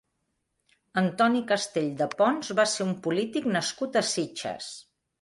[1.01, 4.77] Antoni Castell de Pons va ser un polític nascut a Sitges.